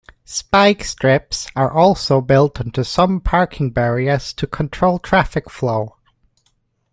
[0.25, 5.95] Spike strips are also built into some parking barriers to control traffic flow.